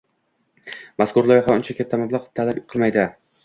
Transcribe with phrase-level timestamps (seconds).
[1.03, 3.09] mazkur loyiha uncha katta mablag‘ talab qilmaydi.